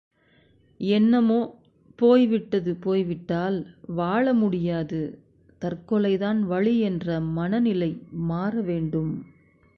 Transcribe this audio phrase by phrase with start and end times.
[0.79, 1.39] என்னமோ
[1.99, 3.57] போய்விட்டது போய் விட்டால்
[3.87, 5.01] வாழ முடியாது
[5.61, 7.19] தற்கொலைதான் வழி என்ற
[7.19, 8.01] மன நிலை
[8.29, 9.13] மாறவேண்டும்.